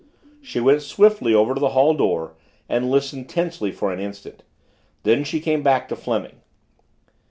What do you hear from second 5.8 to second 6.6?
to Fleming.